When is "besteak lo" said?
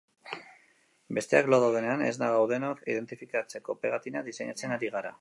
1.17-1.59